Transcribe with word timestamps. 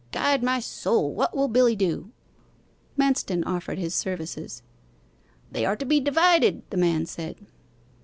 Guide 0.11 0.41
my 0.41 0.59
soul, 0.59 1.13
what 1.13 1.37
will 1.37 1.47
Billy 1.47 1.75
do!' 1.75 2.09
Manston 2.97 3.43
offered 3.45 3.77
his 3.77 3.93
services. 3.93 4.63
'They 5.51 5.63
are 5.63 5.75
to 5.75 5.85
be 5.85 5.99
divided,' 5.99 6.63
the 6.71 6.77
man 6.77 7.05
said. 7.05 7.37